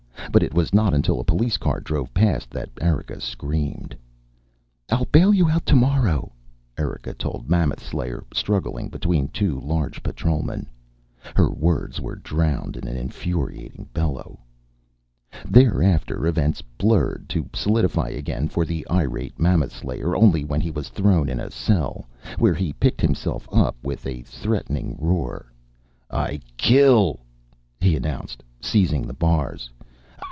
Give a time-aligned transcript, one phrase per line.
[0.31, 3.97] But it was not until a police car drove past that Erika screamed....
[4.89, 6.31] "I'll bail you out tomorrow,"
[6.77, 10.69] Erika told Mammoth Slayer, struggling between two large patrolmen.
[11.35, 14.39] Her words were drowned in an infuriated bellow.
[15.49, 20.87] Thereafter events blurred, to solidify again for the irate Mammoth Slayer only when he was
[20.87, 22.07] thrown in a cell,
[22.37, 25.51] where he picked himself up with a threatening roar.
[26.09, 27.19] "I kill!"
[27.81, 29.69] he announced, seizing the bars.